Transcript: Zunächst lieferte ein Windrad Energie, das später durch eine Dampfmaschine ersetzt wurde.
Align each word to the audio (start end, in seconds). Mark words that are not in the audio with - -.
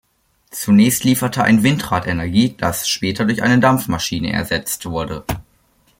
Zunächst 0.49 1.03
lieferte 1.03 1.43
ein 1.43 1.61
Windrad 1.61 2.07
Energie, 2.07 2.55
das 2.57 2.89
später 2.89 3.23
durch 3.23 3.43
eine 3.43 3.59
Dampfmaschine 3.59 4.33
ersetzt 4.33 4.87
wurde. 4.87 5.23